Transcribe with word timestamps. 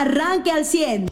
arranque 0.00 0.50
al 0.50 0.64
100. 0.64 1.08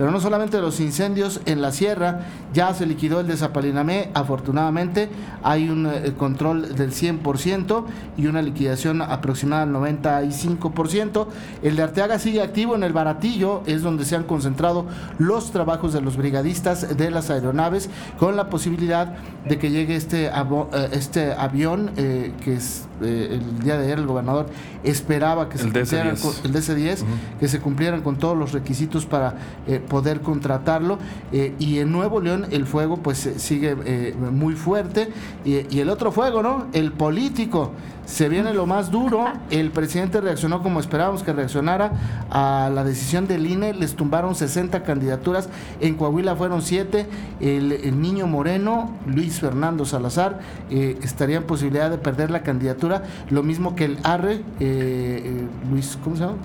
Pero 0.00 0.12
no 0.12 0.20
solamente 0.20 0.58
los 0.62 0.80
incendios 0.80 1.42
en 1.44 1.60
la 1.60 1.72
sierra, 1.72 2.20
ya 2.54 2.72
se 2.72 2.86
liquidó 2.86 3.20
el 3.20 3.26
de 3.26 3.36
Zapalinamé, 3.36 4.08
afortunadamente 4.14 5.10
hay 5.42 5.68
un 5.68 5.86
eh, 5.86 6.14
control 6.16 6.74
del 6.74 6.92
100% 6.92 7.84
y 8.16 8.26
una 8.26 8.40
liquidación 8.40 9.02
aproximada 9.02 9.66
del 9.66 9.74
95%. 9.74 11.26
El 11.62 11.76
de 11.76 11.82
Arteaga 11.82 12.18
sigue 12.18 12.40
activo 12.40 12.74
en 12.74 12.82
el 12.82 12.94
Baratillo, 12.94 13.62
es 13.66 13.82
donde 13.82 14.06
se 14.06 14.16
han 14.16 14.24
concentrado 14.24 14.86
los 15.18 15.50
trabajos 15.50 15.92
de 15.92 16.00
los 16.00 16.16
brigadistas 16.16 16.96
de 16.96 17.10
las 17.10 17.28
aeronaves 17.28 17.90
con 18.18 18.36
la 18.36 18.48
posibilidad 18.48 19.18
de 19.46 19.58
que 19.58 19.70
llegue 19.70 19.96
este, 19.96 20.28
eh, 20.28 20.88
este 20.92 21.34
avión 21.34 21.90
eh, 21.98 22.32
que 22.42 22.54
es 22.54 22.86
el 23.00 23.60
día 23.60 23.76
de 23.78 23.84
ayer 23.84 23.98
el 23.98 24.06
gobernador 24.06 24.46
esperaba 24.84 25.48
que 25.48 25.58
se 25.58 25.64
el 25.66 25.72
cumplieran 25.72 26.16
DC-10. 26.16 26.20
con- 26.22 26.34
el 26.50 26.52
DC-10, 26.52 27.04
que 27.38 27.48
se 27.48 27.60
cumplieran 27.60 28.00
con 28.02 28.16
todos 28.16 28.36
los 28.36 28.52
requisitos 28.52 29.06
para 29.06 29.34
eh, 29.66 29.80
poder 29.80 30.20
contratarlo. 30.20 30.98
eh, 31.32 31.54
y 31.58 31.78
en 31.78 31.92
Nuevo 31.92 32.20
León 32.20 32.46
el 32.50 32.66
fuego 32.66 32.96
pues 32.98 33.26
eh, 33.26 33.38
sigue 33.38 33.76
eh, 33.84 34.14
muy 34.32 34.54
fuerte. 34.54 35.08
Y, 35.44 35.74
y 35.74 35.80
el 35.80 35.88
otro 35.90 36.12
fuego, 36.12 36.42
¿no? 36.42 36.66
El 36.72 36.92
político. 36.92 37.72
Se 38.06 38.28
viene 38.28 38.52
lo 38.52 38.66
más 38.66 38.90
duro. 38.90 39.24
El 39.50 39.70
presidente 39.70 40.20
reaccionó 40.20 40.64
como 40.64 40.80
esperábamos 40.80 41.22
que 41.22 41.32
reaccionara 41.32 41.92
a 42.28 42.68
la 42.74 42.82
decisión 42.82 43.28
del 43.28 43.46
INE. 43.46 43.72
Les 43.72 43.94
tumbaron 43.94 44.34
60 44.34 44.82
candidaturas. 44.82 45.48
En 45.80 45.94
Coahuila 45.94 46.34
fueron 46.34 46.60
7. 46.60 47.06
El, 47.38 47.70
el 47.70 48.00
niño 48.02 48.26
Moreno, 48.26 48.90
Luis 49.06 49.38
Fernando 49.38 49.84
Salazar, 49.84 50.40
eh, 50.70 50.98
estaría 51.02 51.36
en 51.36 51.44
posibilidad 51.44 51.88
de 51.88 51.98
perder 51.98 52.32
la 52.32 52.42
candidatura. 52.42 52.89
Lo 53.30 53.42
mismo 53.42 53.74
que 53.76 53.84
el 53.86 53.98
ARRE, 54.02 54.34
eh, 54.34 54.42
eh, 54.60 55.46
Luis, 55.70 55.98
¿cómo 56.02 56.16
se 56.16 56.22
llama? 56.22 56.36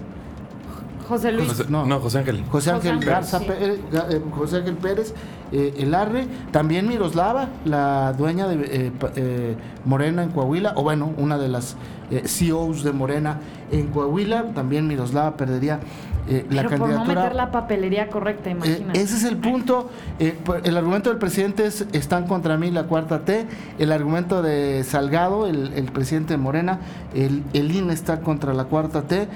José 1.08 1.32
Luis. 1.32 1.48
José- 1.50 1.66
no. 1.70 1.86
no. 1.86 2.00
José 2.00 2.20
Ángel. 2.20 2.38
José 2.50 2.50
José 2.52 2.72
Ángel 2.72 2.92
Ángel, 2.94 3.10
Garza, 3.10 3.40
sí. 3.40 3.46
Pérez, 3.46 3.80
eh, 4.10 4.22
José 4.32 4.58
Ángel 4.58 4.76
Pérez, 4.76 5.14
eh, 5.52 5.74
el 5.78 5.94
Arre, 5.94 6.26
también 6.52 6.88
Miroslava, 6.88 7.50
la 7.64 8.14
dueña 8.14 8.48
de 8.48 8.56
eh, 8.88 8.92
eh, 9.16 9.56
Morena 9.86 10.24
en 10.24 10.32
Coahuila, 10.32 10.74
o 10.76 10.82
bueno, 10.84 11.14
una 11.18 11.38
de 11.38 11.48
las 11.48 11.76
eh, 12.10 12.24
CEOs 12.26 12.84
de 12.84 12.92
Morena 12.92 13.40
en 13.72 13.88
Coahuila, 13.88 14.46
también 14.56 14.88
Miroslava 14.88 15.38
perdería 15.38 15.80
eh, 16.28 16.46
la 16.50 16.64
Pero 16.64 16.78
por 16.78 16.90
no 16.90 17.06
meter 17.06 17.36
la 17.36 17.52
papelería 17.52 18.10
correcta, 18.10 18.50
Eh, 18.50 18.54
imagínate. 18.54 19.02
ese 19.02 19.16
es 19.16 19.24
el 19.24 19.38
punto. 19.38 19.90
Eh, 20.20 20.38
pues, 20.44 20.64
el 20.66 20.76
argumento 20.78 21.10
del 21.10 21.20
presidente 21.20 21.66
es 21.66 21.86
están 21.94 22.26
contra 22.28 22.58
mí 22.58 22.72
la 22.72 22.84
cuarta 22.84 23.26
T. 23.26 23.46
El 23.78 23.92
argumento 23.92 24.42
de 24.42 24.84
Salgado, 24.84 25.48
el, 25.48 25.74
el 25.74 25.86
presidente 25.92 26.34
de 26.34 26.38
Morena, 26.38 26.80
el, 27.14 27.44
el 27.54 27.72
INE 27.76 27.94
está 27.94 28.22
contra 28.22 28.54
la 28.54 28.66
cuarta 28.66 29.04
T. 29.04 29.28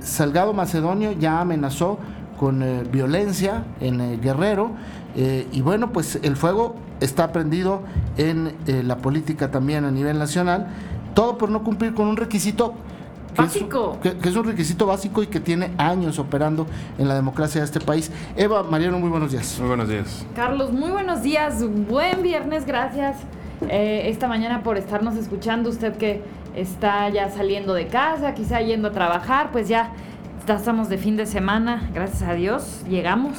Salgado 0.00 0.52
Macedonio 0.54 1.12
ya 1.12 1.40
amenazó 1.40 1.98
con 2.38 2.64
violencia 2.92 3.64
en 3.80 4.20
Guerrero. 4.20 4.70
Y 5.16 5.60
bueno, 5.62 5.92
pues 5.92 6.18
el 6.22 6.36
fuego 6.36 6.76
está 7.00 7.32
prendido 7.32 7.82
en 8.16 8.54
la 8.66 8.98
política 8.98 9.50
también 9.50 9.84
a 9.84 9.90
nivel 9.90 10.18
nacional. 10.18 10.68
Todo 11.14 11.36
por 11.38 11.50
no 11.50 11.64
cumplir 11.64 11.94
con 11.94 12.06
un 12.06 12.16
requisito 12.16 12.74
que 13.34 13.42
es- 13.42 13.48
Básico. 13.54 13.98
que, 14.02 14.16
que 14.16 14.28
es 14.28 14.36
un 14.36 14.44
requisito 14.44 14.86
básico 14.86 15.22
y 15.22 15.26
que 15.28 15.40
tiene 15.40 15.70
años 15.78 16.18
operando 16.18 16.66
en 16.98 17.08
la 17.08 17.14
democracia 17.14 17.60
de 17.60 17.64
este 17.66 17.80
país. 17.80 18.10
Eva, 18.36 18.62
Mariano, 18.64 18.98
muy 18.98 19.10
buenos 19.10 19.30
días. 19.32 19.56
Muy 19.60 19.68
buenos 19.68 19.88
días. 19.88 20.24
Carlos, 20.34 20.72
muy 20.72 20.90
buenos 20.90 21.22
días, 21.22 21.62
buen 21.88 22.22
viernes, 22.22 22.64
gracias 22.66 23.16
eh, 23.68 24.02
esta 24.06 24.28
mañana 24.28 24.62
por 24.62 24.76
estarnos 24.78 25.16
escuchando. 25.16 25.68
Usted 25.70 25.96
que 25.96 26.22
está 26.56 27.08
ya 27.10 27.30
saliendo 27.30 27.74
de 27.74 27.86
casa, 27.86 28.34
quizá 28.34 28.60
yendo 28.60 28.88
a 28.88 28.92
trabajar, 28.92 29.50
pues 29.52 29.68
ya, 29.68 29.90
ya 30.46 30.54
estamos 30.54 30.88
de 30.88 30.98
fin 30.98 31.16
de 31.16 31.26
semana, 31.26 31.88
gracias 31.94 32.22
a 32.22 32.34
Dios, 32.34 32.82
llegamos. 32.88 33.36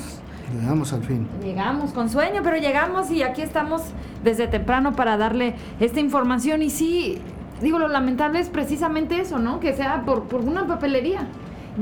Llegamos 0.60 0.94
al 0.94 1.04
fin. 1.04 1.28
Llegamos 1.44 1.92
con 1.92 2.10
sueño, 2.10 2.42
pero 2.44 2.58
llegamos 2.58 3.12
y 3.12 3.22
aquí 3.22 3.42
estamos 3.44 3.82
desde 4.23 4.48
temprano 4.48 4.95
para 4.95 5.16
darle 5.16 5.54
esta 5.80 6.00
información. 6.00 6.64
Y 6.64 6.70
sí, 6.71 7.20
digo, 7.61 7.80
lo 7.80 7.87
lamentable 7.87 8.39
es 8.39 8.49
precisamente 8.49 9.20
eso, 9.20 9.39
¿no? 9.39 9.59
Que 9.59 9.73
sea 9.73 10.03
por, 10.05 10.23
por 10.23 10.42
una 10.42 10.65
papelería. 10.67 11.21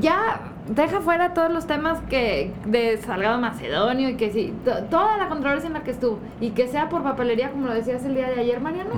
Ya 0.00 0.40
deja 0.68 1.00
fuera 1.00 1.34
todos 1.34 1.50
los 1.50 1.66
temas 1.66 1.98
que 2.08 2.52
de 2.66 2.98
Salgado 2.98 3.38
Macedonio 3.40 4.08
y 4.10 4.14
que 4.16 4.30
sí, 4.30 4.54
to- 4.64 4.84
toda 4.90 5.16
la 5.16 5.28
controversia 5.28 5.66
en 5.66 5.72
la 5.74 5.82
que 5.82 5.90
estuvo. 5.90 6.18
Y 6.40 6.50
que 6.50 6.68
sea 6.68 6.88
por 6.88 7.02
papelería, 7.02 7.50
como 7.50 7.66
lo 7.66 7.74
decías 7.74 8.04
el 8.04 8.14
día 8.14 8.28
de 8.28 8.40
ayer, 8.40 8.60
Mariano. 8.60 8.90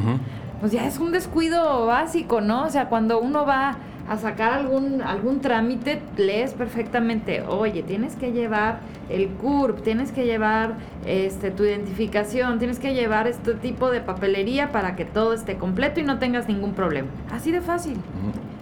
Pues 0.60 0.72
ya 0.72 0.86
es 0.86 0.98
un 0.98 1.10
descuido 1.10 1.86
básico, 1.86 2.40
¿no? 2.42 2.64
O 2.64 2.68
sea, 2.70 2.88
cuando 2.90 3.18
uno 3.20 3.46
va 3.46 3.76
a 4.08 4.16
sacar 4.18 4.52
algún, 4.52 5.02
algún 5.02 5.40
trámite, 5.40 6.00
lees 6.16 6.52
perfectamente, 6.54 7.42
oye, 7.42 7.82
tienes 7.82 8.16
que 8.16 8.32
llevar 8.32 8.80
el 9.08 9.28
CURP, 9.28 9.82
tienes 9.82 10.12
que 10.12 10.24
llevar 10.24 10.74
este, 11.06 11.50
tu 11.50 11.64
identificación, 11.64 12.58
tienes 12.58 12.78
que 12.78 12.94
llevar 12.94 13.26
este 13.26 13.54
tipo 13.54 13.90
de 13.90 14.00
papelería 14.00 14.72
para 14.72 14.96
que 14.96 15.04
todo 15.04 15.32
esté 15.32 15.56
completo 15.56 16.00
y 16.00 16.02
no 16.02 16.18
tengas 16.18 16.48
ningún 16.48 16.74
problema. 16.74 17.08
Así 17.32 17.52
de 17.52 17.60
fácil. 17.60 17.96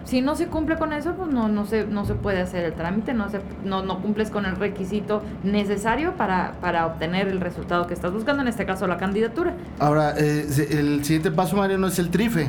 Si 0.05 0.21
no 0.21 0.35
se 0.35 0.47
cumple 0.47 0.77
con 0.77 0.91
eso, 0.91 1.13
pues 1.13 1.29
no, 1.29 1.49
no, 1.49 1.65
se, 1.65 1.85
no 1.85 2.03
se 2.03 2.15
puede 2.15 2.41
hacer 2.41 2.65
el 2.65 2.73
trámite, 2.73 3.13
no, 3.13 3.29
se, 3.29 3.41
no, 3.63 3.83
no 3.83 4.01
cumples 4.01 4.31
con 4.31 4.45
el 4.45 4.55
requisito 4.55 5.21
necesario 5.43 6.13
para, 6.13 6.53
para 6.61 6.87
obtener 6.87 7.27
el 7.27 7.39
resultado 7.39 7.85
que 7.85 7.93
estás 7.93 8.11
buscando, 8.11 8.41
en 8.41 8.47
este 8.47 8.65
caso 8.65 8.87
la 8.87 8.97
candidatura. 8.97 9.53
Ahora, 9.77 10.15
eh, 10.17 10.47
el 10.71 11.03
siguiente 11.05 11.29
paso, 11.29 11.57
Mariano, 11.57 11.87
es 11.87 11.99
el 11.99 12.09
trife. 12.09 12.47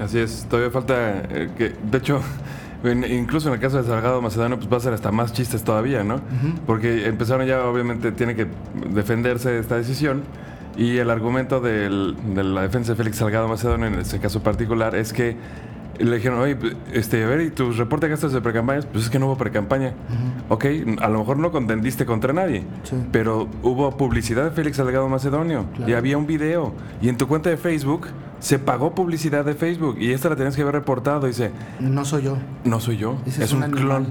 Así 0.00 0.18
es, 0.18 0.46
todavía 0.48 0.70
falta 0.70 1.22
eh, 1.30 1.50
que, 1.56 1.72
de 1.90 1.98
hecho, 1.98 2.20
en- 2.84 3.04
incluso 3.04 3.48
en 3.48 3.54
el 3.54 3.60
caso 3.60 3.76
de 3.82 3.84
Salgado 3.88 4.20
Macedonio, 4.22 4.56
pues 4.58 4.72
va 4.72 4.78
a 4.78 4.80
ser 4.80 4.92
hasta 4.94 5.12
más 5.12 5.32
chistes 5.32 5.62
todavía, 5.62 6.02
¿no? 6.04 6.20
Porque 6.66 7.06
empezaron 7.06 7.46
ya, 7.46 7.64
obviamente, 7.66 8.12
tiene 8.12 8.34
que 8.34 8.46
defenderse 8.92 9.50
de 9.50 9.60
esta 9.60 9.76
decisión. 9.76 10.22
Y 10.76 10.96
el 10.98 11.10
argumento 11.10 11.60
del- 11.60 12.16
de 12.34 12.42
la 12.44 12.62
defensa 12.62 12.92
de 12.92 12.96
Félix 12.96 13.16
Salgado 13.18 13.48
Macedonio, 13.48 13.86
en 13.88 13.94
este 13.96 14.18
caso 14.20 14.42
particular, 14.42 14.94
es 14.94 15.12
que 15.12 15.36
le 15.98 16.16
dijeron, 16.16 16.38
oye, 16.38 16.56
pues, 16.56 16.74
este, 16.94 17.22
a 17.22 17.26
ver, 17.26 17.42
¿y 17.42 17.50
tus 17.50 17.76
reportes 17.76 18.08
de 18.08 18.12
gastos 18.12 18.32
de 18.32 18.40
precampañas? 18.40 18.86
Pues 18.86 19.04
es 19.04 19.10
que 19.10 19.18
no 19.18 19.26
hubo 19.26 19.36
precampaña. 19.36 19.92
Ok, 20.48 20.64
a 21.02 21.08
lo 21.10 21.18
mejor 21.18 21.36
no 21.38 21.52
contendiste 21.52 22.06
contra 22.06 22.32
nadie, 22.32 22.62
Sí. 22.84 22.96
pero 23.12 23.48
hubo 23.62 23.94
publicidad 23.98 24.44
de 24.44 24.50
Félix 24.52 24.78
Salgado 24.78 25.06
Macedonio 25.10 25.66
Claro. 25.76 25.90
y 25.90 25.94
había 25.94 26.16
un 26.16 26.26
video. 26.26 26.72
Y 27.02 27.10
en 27.10 27.18
tu 27.18 27.28
cuenta 27.28 27.50
de 27.50 27.58
Facebook 27.58 28.06
se 28.40 28.58
pagó 28.58 28.94
publicidad 28.94 29.44
de 29.44 29.54
Facebook 29.54 29.96
y 30.00 30.12
esta 30.12 30.28
la 30.30 30.36
tenías 30.36 30.56
que 30.56 30.62
haber 30.62 30.74
reportado. 30.74 31.26
Dice, 31.26 31.50
No 31.78 32.04
soy 32.04 32.24
yo. 32.24 32.36
no 32.64 32.80
soy 32.80 32.96
yo, 32.96 33.16
Ese 33.26 33.44
es, 33.44 33.52
un, 33.52 33.62
clon. 33.70 34.06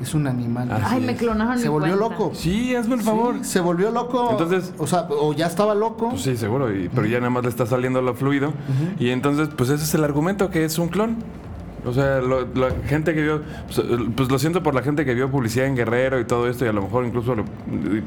Es 0.00 0.14
un 0.14 0.26
animal. 0.26 0.70
Así 0.70 0.84
Ay, 0.96 1.00
me 1.00 1.12
es. 1.12 1.18
clonaron 1.18 1.58
Se 1.58 1.64
mi 1.64 1.68
volvió 1.70 1.96
cuenta. 1.98 2.14
loco. 2.18 2.34
Sí, 2.34 2.74
hazme 2.76 2.94
el 2.96 3.02
favor. 3.02 3.36
Sí, 3.38 3.44
se 3.44 3.60
volvió 3.60 3.90
loco. 3.90 4.28
Entonces- 4.30 4.72
o 4.78 4.86
sea, 4.86 5.06
o 5.10 5.32
ya 5.32 5.46
estaba 5.46 5.74
loco. 5.74 6.10
Pues 6.10 6.22
sí, 6.22 6.36
seguro, 6.36 6.72
y- 6.74 6.88
pero 6.88 7.06
ya 7.06 7.18
nada 7.18 7.30
más 7.30 7.42
le 7.42 7.48
está 7.48 7.66
saliendo 7.66 8.00
lo 8.02 8.14
fluido. 8.14 8.52
Y 9.00 9.08
entonces, 9.10 9.48
pues 9.56 9.70
ese 9.70 9.82
es 9.84 9.94
el 9.94 10.04
argumento 10.04 10.50
que 10.50 10.64
es 10.64 10.78
un 10.78 10.88
clon. 10.88 11.16
O 11.88 11.92
sea, 11.94 12.20
lo- 12.20 12.46
la 12.54 12.70
gente 12.86 13.14
que 13.14 13.22
vio, 13.22 13.42
pues, 13.66 13.78
eh, 13.78 13.98
pues 14.16 14.30
lo 14.30 14.38
siento 14.38 14.62
por 14.62 14.74
la 14.74 14.82
gente 14.82 15.04
que 15.04 15.14
vio 15.14 15.30
publicidad 15.30 15.66
en 15.66 15.76
Guerrero 15.76 16.20
y 16.20 16.24
todo 16.24 16.48
esto, 16.48 16.64
y 16.64 16.68
a 16.68 16.72
lo 16.72 16.82
mejor 16.82 17.04
incluso 17.04 17.34
lo- 17.34 17.44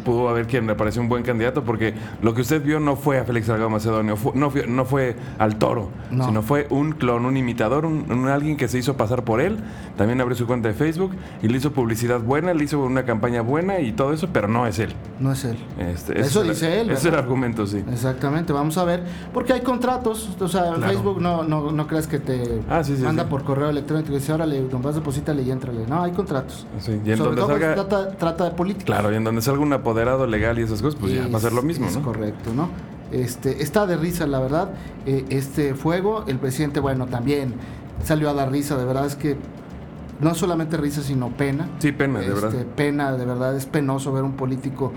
pudo 0.03 0.29
haber 0.29 0.47
quien 0.47 0.67
le 0.67 0.75
pareció 0.75 1.01
un 1.01 1.09
buen 1.09 1.23
candidato, 1.23 1.63
porque 1.63 1.93
lo 2.21 2.33
que 2.33 2.41
usted 2.41 2.63
vio 2.63 2.79
no 2.79 2.95
fue 2.95 3.19
a 3.19 3.23
Félix 3.23 3.47
Salgado 3.47 3.69
Macedonio, 3.69 4.15
no, 4.35 4.49
fue, 4.49 4.67
no 4.67 4.85
fue 4.85 5.15
al 5.39 5.57
toro, 5.57 5.89
No. 6.11 6.25
sino 6.25 6.41
fue 6.41 6.67
un 6.69 6.91
clon, 6.93 7.25
un 7.25 7.37
imitador, 7.37 7.85
un, 7.85 8.11
un 8.11 8.27
alguien 8.27 8.57
que 8.57 8.67
se 8.67 8.77
hizo 8.77 8.95
pasar 8.97 9.23
por 9.23 9.41
él, 9.41 9.57
también 9.97 10.21
abrió 10.21 10.35
su 10.35 10.47
cuenta 10.47 10.67
de 10.67 10.73
Facebook 10.73 11.11
y 11.41 11.47
le 11.47 11.57
hizo 11.57 11.71
publicidad 11.71 12.19
buena, 12.19 12.53
le 12.53 12.63
hizo 12.63 12.79
una 12.79 13.03
campaña 13.03 13.41
buena 13.41 13.79
y 13.79 13.91
todo 13.91 14.13
eso, 14.13 14.29
pero 14.31 14.47
no 14.47 14.65
es 14.67 14.79
él. 14.79 14.93
No 15.19 15.31
es 15.31 15.43
él. 15.45 15.57
Este, 15.79 16.19
Eso 16.19 16.41
es 16.43 16.49
dice 16.49 16.81
él, 16.81 16.89
Ese 16.89 16.93
es 16.99 17.05
el 17.05 17.11
¿verdad? 17.11 17.25
argumento, 17.25 17.67
sí. 17.67 17.83
Exactamente, 17.91 18.53
vamos 18.53 18.77
a 18.77 18.83
ver. 18.85 19.03
Porque 19.33 19.53
hay 19.53 19.61
contratos. 19.61 20.29
O 20.39 20.47
sea, 20.47 20.73
Claro. 20.73 20.81
Facebook 20.93 21.21
no, 21.21 21.43
no, 21.43 21.71
no 21.71 21.87
creas 21.87 22.07
que 22.07 22.19
te 22.19 22.61
Ah, 22.69 22.83
sí, 22.83 22.95
sí, 22.97 23.03
manda 23.03 23.23
sí. 23.23 23.29
por 23.29 23.43
correo 23.43 23.70
electrónico 23.71 24.11
y 24.11 24.15
dice, 24.15 24.31
órale, 24.33 24.61
nomás 24.71 24.95
deposítale 24.95 25.41
y 25.41 25.51
éntrale. 25.51 25.85
No, 25.87 26.03
hay 26.03 26.11
contratos. 26.11 26.65
Sí, 26.79 26.99
y 27.03 27.11
en 27.11 27.17
Sobre 27.17 27.35
donde 27.35 27.41
todo 27.41 27.49
salga- 27.49 27.69
se 27.69 27.73
trata, 27.87 28.17
trata 28.17 28.43
de 28.45 28.51
política. 28.51 28.85
Claro, 28.85 29.11
y 29.11 29.15
en 29.15 29.23
donde 29.23 29.41
salga 29.41 29.61
un 29.61 29.73
apoderado 29.73 30.27
legal 30.27 30.59
y 30.59 30.61
esas 30.63 30.81
cosas, 30.81 30.99
pues 30.99 31.13
ya 31.13 31.27
va 31.27 31.37
a 31.37 31.41
ser 31.41 31.53
lo 31.53 31.63
mismo, 31.63 31.87
es 31.87 31.95
¿no? 31.97 32.03
correcto, 32.03 32.51
¿no? 32.55 32.69
Este, 33.11 33.61
está 33.63 33.85
de 33.87 33.97
risa, 33.97 34.25
la 34.27 34.39
verdad, 34.39 34.69
eh, 35.05 35.25
este 35.29 35.73
fuego. 35.75 36.23
El 36.27 36.37
presidente, 36.37 36.79
bueno, 36.79 37.07
también 37.07 37.53
salió 38.03 38.29
a 38.29 38.33
dar 38.33 38.51
risa, 38.51 38.77
de 38.77 38.85
verdad 38.85 39.05
es 39.05 39.15
que 39.15 39.35
no 40.21 40.33
solamente 40.35 40.77
risa, 40.77 41.01
sino 41.01 41.29
pena. 41.29 41.67
Sí, 41.79 41.91
pena, 41.91 42.19
de 42.19 42.27
Este, 42.27 42.41
verdad. 42.41 42.65
Pena, 42.75 43.11
de 43.13 43.25
verdad, 43.25 43.55
es 43.57 43.65
penoso 43.65 44.13
ver 44.13 44.23
un 44.23 44.33
político 44.33 44.93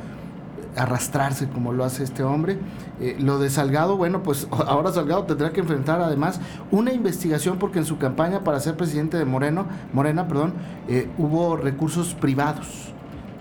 arrastrarse 0.76 1.48
como 1.48 1.72
lo 1.72 1.84
hace 1.84 2.04
este 2.04 2.22
hombre. 2.22 2.58
Eh, 3.00 3.16
lo 3.18 3.38
de 3.38 3.50
Salgado, 3.50 3.96
bueno, 3.96 4.22
pues 4.22 4.46
ahora 4.66 4.92
Salgado 4.92 5.24
tendrá 5.24 5.50
que 5.50 5.60
enfrentar 5.60 6.00
además 6.00 6.40
una 6.70 6.92
investigación 6.92 7.58
porque 7.58 7.78
en 7.78 7.84
su 7.84 7.98
campaña 7.98 8.44
para 8.44 8.60
ser 8.60 8.76
presidente 8.76 9.16
de 9.16 9.24
Moreno, 9.24 9.66
Morena, 9.92 10.28
perdón, 10.28 10.54
eh, 10.88 11.08
hubo 11.18 11.56
recursos 11.56 12.14
privados. 12.14 12.94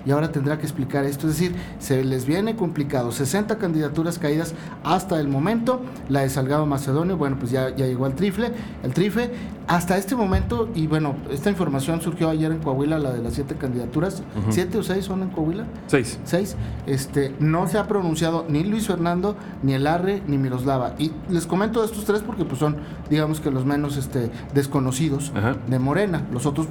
Y 0.06 0.12
ahora 0.12 0.32
tendrá 0.32 0.58
que 0.58 0.64
explicar 0.64 1.06
esto. 1.06 1.28
Es 1.28 1.38
decir, 1.38 1.56
se 1.80 2.04
les 2.04 2.26
viene 2.26 2.56
complicado. 2.56 3.12
60 3.12 3.58
candidaturas 3.58 4.20
caídas 4.20 4.54
hasta 4.84 5.20
el 5.20 5.28
momento. 5.28 5.82
La 6.10 6.22
de 6.22 6.30
Salgado 6.30 6.66
Macedonio, 6.66 7.18
bueno, 7.18 7.38
pues 7.40 7.52
ya, 7.52 7.70
ya 7.76 7.86
llegó 7.86 8.06
al 8.06 8.16
trifle, 8.16 8.52
el 8.84 8.94
trife. 8.94 9.32
hasta 9.68 9.98
este 9.98 10.16
momento, 10.16 10.70
y 10.76 10.88
bueno, 10.88 11.16
esta 11.32 11.50
información 11.50 12.02
surgió 12.02 12.30
ayer 12.30 12.52
en 12.52 12.60
Coahuila, 12.60 13.00
la 13.00 13.14
de 13.14 13.22
las 13.22 13.34
siete 13.34 13.56
candidaturas, 13.56 14.22
siete 14.50 14.78
o 14.78 14.84
seis 14.84 15.06
son 15.06 15.22
en 15.24 15.30
Coahuila. 15.30 15.66
Seis. 15.88 16.20
Seis. 16.26 16.58
Este, 16.86 17.34
no 17.40 17.68
se 17.68 17.78
ha 17.78 17.88
pronunciado 17.88 18.46
ni 18.50 18.64
Luis 18.66 18.88
Fernando, 18.88 19.38
ni 19.62 19.74
el 19.74 19.88
Arre, 19.88 20.22
ni 20.28 20.38
Miroslava. 20.38 20.96
Y 21.00 21.12
les 21.30 21.48
comento 21.48 21.80
de 21.80 21.86
estos 21.88 22.04
tres 22.04 22.22
porque 22.22 22.44
pues 22.44 22.60
son, 22.60 22.76
digamos 23.10 23.40
que 23.40 23.52
los 23.52 23.66
menos 23.66 23.96
este, 23.96 24.30
desconocidos 24.54 25.32
de 25.68 25.80
Morena. 25.80 26.28
Los 26.32 26.46
otros, 26.46 26.68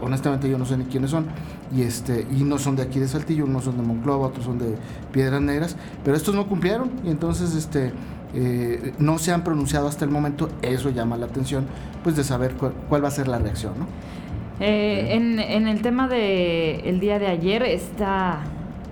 honestamente 0.00 0.48
yo 0.48 0.58
no 0.58 0.64
sé 0.64 0.76
ni 0.76 0.84
quiénes 0.84 1.10
son. 1.10 1.26
Y 1.74 1.82
este, 1.82 2.26
y 2.36 2.44
no 2.44 2.58
son 2.58 2.76
de 2.76 2.82
aquí 2.82 2.98
de 2.98 3.08
Saltillo, 3.08 3.44
unos 3.44 3.64
son 3.64 3.76
de 3.76 3.82
Monclova, 3.82 4.28
otros 4.28 4.44
son 4.44 4.58
de 4.58 4.74
Piedras 5.12 5.40
Negras. 5.40 5.76
Pero 6.04 6.16
estos 6.16 6.34
no 6.34 6.46
cumplieron. 6.46 6.90
Y 7.04 7.10
entonces, 7.10 7.54
este 7.54 7.92
eh, 8.34 8.92
no 8.98 9.18
se 9.18 9.32
han 9.32 9.44
pronunciado 9.44 9.88
hasta 9.88 10.04
el 10.04 10.10
momento, 10.10 10.48
eso 10.60 10.90
llama 10.90 11.16
la 11.16 11.26
atención, 11.26 11.66
pues 12.02 12.16
de 12.16 12.24
saber 12.24 12.54
cuál, 12.54 13.02
va 13.02 13.08
a 13.08 13.10
ser 13.10 13.28
la 13.28 13.38
reacción, 13.38 13.72
¿no? 13.78 13.86
Eh, 14.58 15.14
en, 15.14 15.38
el 15.68 15.82
tema 15.82 16.08
del 16.08 16.80
el 16.84 17.00
día 17.00 17.18
de 17.18 17.26
ayer 17.26 17.62
está 17.62 18.40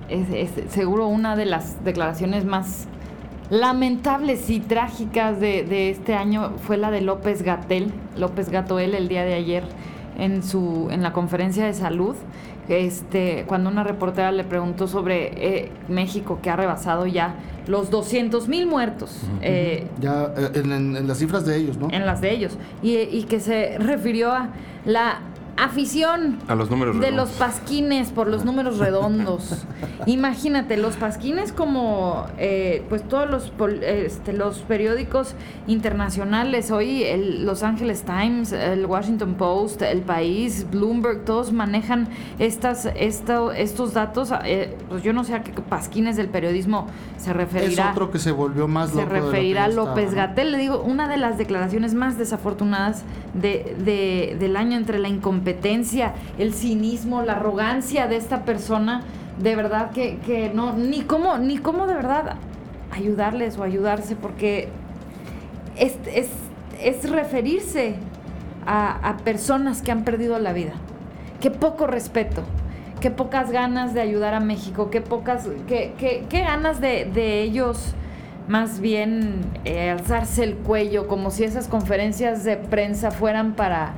es, 0.09 0.51
seguro 0.69 1.09
una 1.09 1.37
de 1.37 1.47
las 1.47 1.83
declaraciones 1.85 2.45
más 2.45 2.87
lamentables 3.51 4.51
y 4.51 4.61
trágicas 4.61 5.41
de, 5.41 5.91
este 5.91 6.15
año 6.15 6.53
fue 6.67 6.77
la 6.77 6.91
de 6.91 7.01
López 7.01 7.43
Gatel, 7.43 7.93
López 8.17 8.51
Gatoel 8.51 8.95
el 8.95 9.09
día 9.09 9.25
de 9.25 9.35
ayer 9.35 9.65
en 10.19 10.43
su 10.43 10.89
en 10.91 11.03
la 11.03 11.13
conferencia 11.13 11.67
de 11.67 11.75
salud 11.75 12.17
este, 12.69 13.45
cuando 13.47 13.69
una 13.69 13.85
reportera 13.85 14.33
le 14.33 14.45
preguntó 14.45 14.89
sobre 14.89 15.33
eh, 15.37 15.71
México 15.89 16.39
que 16.43 16.51
ha 16.51 16.57
rebasado 16.57 17.07
ya 17.07 17.35
los 17.67 17.91
200 17.91 18.49
mil 18.49 18.67
muertos. 18.67 19.23
Eh, 19.43 19.87
ya 20.01 20.33
eh, 20.37 20.51
en, 20.55 21.07
las 21.07 21.19
cifras 21.19 21.45
de 21.45 21.57
ellos, 21.57 21.77
¿no? 21.77 21.89
En 21.91 22.07
las 22.07 22.21
de 22.21 22.31
ellos. 22.31 22.57
Y, 22.83 22.97
y 22.97 23.25
que 23.25 23.41
se 23.41 23.79
refirió 23.79 24.33
a 24.33 24.49
la 24.87 25.21
afición 25.57 26.39
a 26.49 26.55
los 26.55 26.71
números 26.71 26.99
de 27.01 27.13
los 27.13 27.31
pasquines 27.31 28.11
por 28.11 28.27
los 28.27 28.45
números 28.45 28.79
redondos. 28.79 29.65
Imagínate, 30.07 30.77
los 30.77 30.97
pasquines 30.97 31.53
como 31.53 32.27
eh, 32.39 32.85
pues 32.89 33.07
todos 33.09 33.31
los, 33.31 33.53
este, 33.83 34.33
los 34.33 34.59
periódicos 34.61 35.35
internacionales, 35.67 36.71
hoy 36.71 37.05
el 37.05 37.47
Los 37.47 37.63
Angeles 37.63 38.03
Times, 38.03 38.53
el 38.53 38.87
Washington 38.87 39.35
Post, 39.35 39.83
El 39.83 40.03
País, 40.03 40.67
Bloomberg, 40.71 41.25
todos 41.25 41.53
manejan 41.53 42.09
estas, 42.39 42.87
estos 42.97 43.95
datos. 43.95 44.33
Eh, 44.45 44.77
pues 44.89 45.03
yo 45.03 45.13
no 45.13 45.25
sé 45.25 45.35
a 45.35 45.43
qué 45.43 45.53
pasquines 45.63 46.17
del 46.17 46.29
periodismo 46.29 46.89
se 47.17 47.33
referirá. 47.33 47.85
Es 47.85 47.91
otro 47.93 48.11
que 48.11 48.19
se 48.19 48.33
volvió 48.33 48.67
más 48.67 48.91
Se 48.91 49.05
referirá 49.05 49.65
a 49.65 49.69
López 49.69 50.15
Gatel. 50.15 50.53
Le 50.53 50.59
digo, 50.59 50.81
una 50.81 51.09
de 51.09 51.17
las 51.17 51.39
declaraciones 51.39 51.95
más 51.95 52.19
desafortunadas 52.19 53.05
de, 53.35 54.37
del 54.39 54.57
año 54.57 54.77
entre 54.77 54.99
la 54.99 55.09
incompetencia 55.09 55.44
competencia, 55.45 56.15
el 56.39 56.55
cinismo, 56.55 57.21
la 57.21 57.33
arrogancia 57.33 58.07
de 58.07 58.17
esta 58.17 58.47
persona, 58.47 59.03
de 59.39 59.55
verdad 59.55 59.91
que, 59.91 60.51
no, 60.55 60.73
ni 60.73 61.03
cómo, 61.03 61.37
ni 61.37 61.59
cómo 61.59 61.87
de 61.87 61.95
verdad 61.95 62.37
ayudarles 62.91 63.59
o 63.59 63.63
ayudarse, 63.63 64.17
porque 64.17 64.69
es, 65.77 65.99
es, 66.81 67.11
referirse 67.11 67.97
a, 68.67 69.19
personas 69.23 69.83
que 69.83 69.93
han 69.93 70.05
perdido 70.05 70.39
la 70.39 70.55
vida. 70.55 70.73
Qué 71.43 71.51
poco 71.51 71.87
respeto, 71.87 72.43
qué 73.03 73.11
pocas 73.11 73.51
ganas 73.51 73.93
de 73.93 74.01
ayudar 74.01 74.33
a 74.33 74.41
México, 74.41 74.89
qué 74.89 75.03
pocas, 75.03 75.47
qué, 75.69 75.93
qué, 75.99 76.25
qué 76.31 76.41
ganas 76.41 76.81
de, 76.81 77.05
de, 77.05 77.43
ellos 77.43 77.95
más 78.49 78.81
bien 78.81 79.43
eh, 79.67 79.91
alzarse 79.91 80.43
el 80.43 80.55
cuello, 80.55 81.07
como 81.07 81.31
si 81.31 81.45
esas 81.45 81.69
conferencias 81.69 82.45
de 82.45 82.57
prensa 82.57 83.11
fueran 83.11 83.53
para 83.53 83.93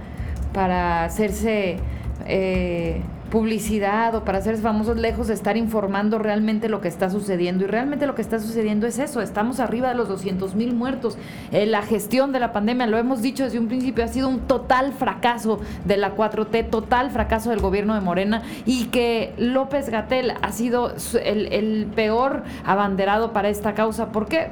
para 0.57 1.05
hacerse 1.05 1.77
eh, 2.25 3.03
publicidad 3.31 4.15
o 4.15 4.25
para 4.25 4.39
hacerse 4.39 4.63
famosos 4.63 4.97
lejos 4.97 5.29
de 5.29 5.35
estar 5.35 5.57
informando 5.57 6.19
realmente 6.19 6.69
lo 6.69 6.81
que 6.81 6.89
está 6.89 7.11
sucediendo. 7.11 7.65
Y 7.65 7.67
realmente 7.67 8.07
lo 8.07 8.15
que 8.15 8.23
está 8.23 8.39
sucediendo 8.39 8.87
es 8.87 8.99
eso, 8.99 9.21
estamos 9.21 9.61
arriba 9.61 9.89
de 9.89 9.95
los 9.95 10.09
200 10.09 10.55
mil 10.55 10.75
muertos. 10.75 11.19
Eh, 11.53 11.67
la 11.67 11.83
gestión 11.83 12.33
de 12.33 12.41
la 12.41 12.53
pandemia, 12.53 12.87
lo 12.87 12.99
hemos 12.99 13.23
dicho 13.23 13.45
desde 13.45 13.59
un 13.59 13.69
principio, 13.69 14.05
ha 14.05 14.09
sido 14.09 14.29
un 14.29 14.41
total 14.41 14.93
fracaso 14.93 15.61
de 15.85 15.97
la 15.97 16.15
4T, 16.15 16.71
total 16.71 17.11
fracaso 17.11 17.51
del 17.51 17.61
gobierno 17.61 17.95
de 17.95 18.01
Morena 18.01 18.43
y 18.65 18.87
que 18.87 19.35
López 19.39 19.89
Gatel 19.89 20.35
ha 20.41 20.53
sido 20.53 20.93
el, 21.23 21.87
peor 21.95 22.45
abanderado 22.65 23.33
para 23.33 23.49
esta 23.49 23.75
causa. 23.75 24.13
Porque 24.13 24.51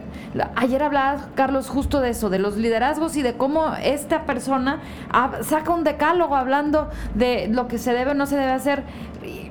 ayer 0.56 0.82
hablaba 0.82 1.28
Carlos 1.34 1.68
justo 1.68 2.00
de 2.00 2.10
eso, 2.10 2.28
de 2.28 2.38
los 2.38 2.56
liderazgos 2.56 3.16
y 3.16 3.22
de 3.22 3.34
cómo 3.34 3.74
esta 3.82 4.24
persona 4.24 4.80
saca 5.42 5.72
un 5.72 5.84
decálogo 5.84 6.34
hablando 6.36 6.88
de 7.14 7.48
lo 7.48 7.68
que 7.68 7.78
se 7.78 7.92
debe 7.92 8.12
o 8.12 8.14
no 8.14 8.26
se 8.26 8.36
debe 8.36 8.52
hacer 8.52 8.63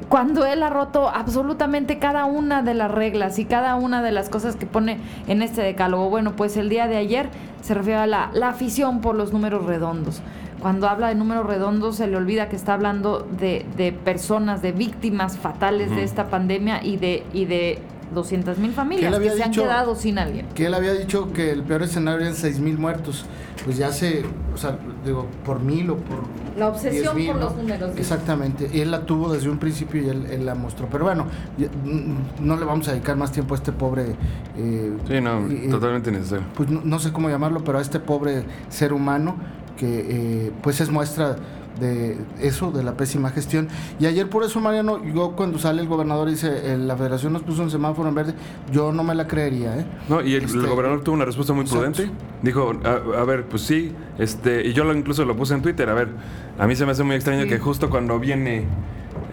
cuando 0.10 0.45
él 0.45 0.62
ha 0.63 0.69
roto 0.69 1.10
absolutamente 1.10 1.98
cada 1.98 2.25
una 2.25 2.62
de 2.62 2.74
las 2.74 2.92
reglas 2.92 3.39
y 3.39 3.45
cada 3.45 3.75
una 3.75 4.04
de 4.04 4.12
las 4.12 4.30
cosas 4.30 4.56
que 4.56 4.65
pone 4.65 5.00
en 5.27 5.42
este 5.42 5.62
decálogo. 5.62 6.10
Bueno, 6.10 6.36
pues 6.36 6.56
el 6.57 6.69
día 6.69 6.88
de 6.88 6.98
ayer 6.98 7.30
se 7.62 7.74
refiere 7.74 8.00
a 8.00 8.07
la, 8.07 8.30
afición 8.48 9.01
por 9.01 9.15
los 9.15 9.33
números 9.33 9.65
redondos. 9.65 10.21
Cuando 10.60 10.88
habla 10.88 11.07
de 11.07 11.15
números 11.15 11.48
redondos 11.48 11.98
se 11.98 12.07
le 12.07 12.15
olvida 12.15 12.48
que 12.48 12.56
está 12.56 12.74
hablando 12.74 13.19
de, 13.19 13.98
personas, 14.04 14.62
de 14.62 14.71
víctimas 14.71 15.38
fatales 15.38 15.89
de 15.89 16.04
esta 16.04 16.27
pandemia 16.27 16.83
y 16.83 16.98
de, 16.98 17.24
y 17.33 17.45
de 17.45 17.80
200 18.13 18.57
mil 18.57 18.71
familias 18.71 19.17
que, 19.17 19.29
se 19.29 19.44
han 19.44 19.51
quedado 19.51 19.95
sin 19.95 20.17
alguien. 20.17 20.47
Que 20.55 20.67
él 20.67 20.73
había 20.73 20.94
dicho 20.94 21.31
que 21.33 21.51
el 21.51 21.63
peor 21.63 21.83
escenario 21.83 22.21
eran 22.21 22.35
6 22.35 22.59
mil 22.59 22.77
muertos. 22.77 23.25
Pues 23.63 23.77
ya 23.77 23.91
se, 23.91 24.23
o 24.53 24.57
sea, 24.57 24.77
digo, 25.05 25.27
por 25.45 25.61
mil 25.61 25.89
o 25.91 25.97
por. 25.97 26.23
La 26.57 26.67
obsesión 26.67 27.17
por 27.25 27.35
los 27.38 27.55
números. 27.55 27.91
Exactamente. 27.97 28.69
Y 28.73 28.81
él 28.81 28.91
la 28.91 29.05
tuvo 29.05 29.31
desde 29.31 29.50
un 29.50 29.57
principio 29.57 30.03
y 30.03 30.09
él, 30.09 30.45
la 30.45 30.55
mostró. 30.55 30.88
Pero 30.91 31.05
bueno, 31.05 31.27
no 32.39 32.57
le 32.57 32.65
vamos 32.65 32.88
a 32.88 32.91
dedicar 32.91 33.15
más 33.15 33.31
tiempo 33.31 33.53
a 33.53 33.57
este 33.57 33.71
pobre. 33.71 34.15
Eh, 34.57 34.97
sí, 35.07 35.21
no, 35.21 35.47
eh, 35.47 35.67
totalmente 35.69 36.11
necesario. 36.11 36.45
Pues 36.56 36.69
no, 36.69 36.99
sé 36.99 37.11
cómo 37.11 37.29
llamarlo, 37.29 37.63
pero 37.63 37.77
a 37.77 37.81
este 37.81 37.99
pobre 37.99 38.44
ser 38.69 38.91
humano 38.91 39.35
que, 39.77 40.06
eh, 40.47 40.51
pues 40.61 40.81
es 40.81 40.89
muestra 40.89 41.38
de 41.79 42.17
eso, 42.41 42.71
de 42.71 42.83
la 42.83 42.95
pésima 42.95 43.29
gestión. 43.29 43.67
Y 43.99 44.05
ayer 44.05 44.29
por 44.29 44.43
eso, 44.43 44.59
Mariano, 44.59 45.03
yo 45.03 45.31
cuando 45.35 45.57
sale 45.59 45.81
el 45.81 45.87
gobernador 45.87 46.27
y 46.27 46.31
dice, 46.31 46.77
la 46.77 46.95
federación 46.95 47.33
nos 47.33 47.43
puso 47.43 47.63
un 47.63 47.71
semáforo 47.71 48.09
en 48.09 48.15
verde, 48.15 48.33
yo 48.71 48.91
no 48.91 49.03
me 49.03 49.15
la 49.15 49.27
creería. 49.27 49.77
¿eh? 49.77 49.85
No, 50.09 50.21
y 50.21 50.35
el, 50.35 50.45
este, 50.45 50.57
gobernador 50.59 51.03
tuvo 51.03 51.15
una 51.15 51.25
respuesta 51.25 51.53
muy 51.53 51.65
prudente. 51.65 52.09
Dijo, 52.41 52.73
a, 52.83 53.23
ver, 53.23 53.45
pues 53.45 53.63
sí, 53.63 53.93
este, 54.17 54.67
y 54.67 54.73
yo 54.73 54.83
lo, 54.83 54.93
incluso 54.95 55.25
lo 55.25 55.35
puse 55.35 55.53
en 55.53 55.61
Twitter, 55.61 55.89
a 55.89 55.93
ver, 55.93 56.09
a 56.59 56.67
mí 56.67 56.75
se 56.75 56.85
me 56.85 56.91
hace 56.91 57.03
muy 57.03 57.15
extraño 57.15 57.45
que 57.45 57.59
justo 57.59 57.89
cuando 57.89 58.19
viene 58.19 58.65